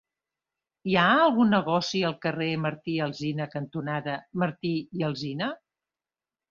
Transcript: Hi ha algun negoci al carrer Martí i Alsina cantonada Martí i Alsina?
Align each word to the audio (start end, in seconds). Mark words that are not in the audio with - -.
Hi 0.91 0.95
ha 1.01 1.09
algun 1.25 1.53
negoci 1.55 2.01
al 2.09 2.17
carrer 2.25 2.49
Martí 2.65 2.97
i 2.97 3.05
Alsina 3.09 3.49
cantonada 3.55 4.19
Martí 4.45 4.77
i 5.03 5.11
Alsina? 5.11 5.57